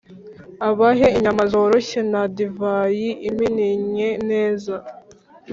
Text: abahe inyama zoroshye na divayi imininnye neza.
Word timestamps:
abahe 0.69 1.07
inyama 1.17 1.43
zoroshye 1.51 1.99
na 2.11 2.21
divayi 2.35 3.09
imininnye 3.29 4.09
neza. 4.29 4.75